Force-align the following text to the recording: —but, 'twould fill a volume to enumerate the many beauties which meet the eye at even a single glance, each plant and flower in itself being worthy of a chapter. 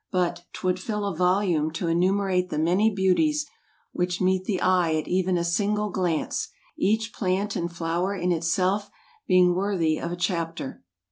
—but, 0.09 0.45
'twould 0.53 0.79
fill 0.79 1.05
a 1.05 1.15
volume 1.15 1.69
to 1.69 1.87
enumerate 1.87 2.49
the 2.49 2.57
many 2.57 2.89
beauties 2.89 3.45
which 3.91 4.19
meet 4.19 4.45
the 4.45 4.59
eye 4.59 4.95
at 4.95 5.07
even 5.07 5.37
a 5.37 5.43
single 5.43 5.91
glance, 5.91 6.47
each 6.75 7.13
plant 7.13 7.55
and 7.55 7.71
flower 7.71 8.15
in 8.15 8.31
itself 8.31 8.89
being 9.27 9.53
worthy 9.53 9.99
of 9.99 10.11
a 10.11 10.15
chapter. 10.15 10.83